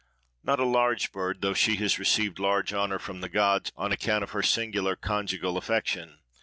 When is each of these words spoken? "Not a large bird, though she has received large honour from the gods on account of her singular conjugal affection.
"Not 0.43 0.59
a 0.59 0.65
large 0.65 1.11
bird, 1.11 1.41
though 1.41 1.53
she 1.53 1.75
has 1.75 1.99
received 1.99 2.39
large 2.39 2.73
honour 2.73 2.97
from 2.97 3.21
the 3.21 3.29
gods 3.29 3.71
on 3.77 3.91
account 3.91 4.23
of 4.23 4.31
her 4.31 4.41
singular 4.41 4.95
conjugal 4.95 5.57
affection. 5.57 6.17